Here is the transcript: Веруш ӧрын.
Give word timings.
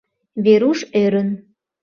Веруш 0.43 0.79
ӧрын. 1.03 1.29